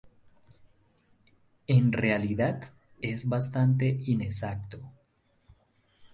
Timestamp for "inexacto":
4.07-4.79